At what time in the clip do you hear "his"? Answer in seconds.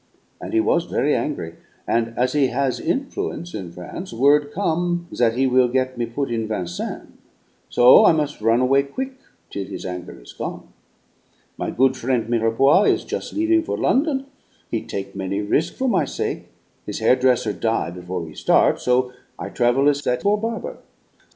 9.67-9.85, 16.83-16.97